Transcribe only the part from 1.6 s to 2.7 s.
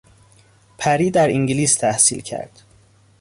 تحصیل کرد.